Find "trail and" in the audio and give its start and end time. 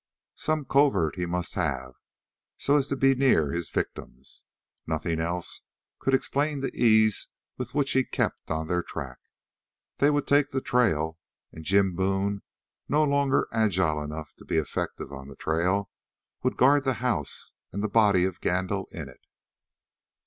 10.59-11.63